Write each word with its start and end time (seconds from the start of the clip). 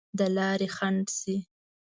د 0.17 0.19
لارې 0.35 0.67
خنډ 0.75 1.05
شي. 1.19 1.37